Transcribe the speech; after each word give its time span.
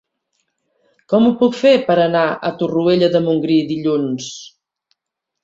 Com 1.13 1.27
ho 1.27 1.33
puc 1.41 1.57
fer 1.59 1.73
per 1.89 1.97
anar 2.05 2.23
a 2.49 2.51
Torroella 2.63 3.11
de 3.17 3.23
Montgrí 3.27 3.61
dilluns? 3.75 4.33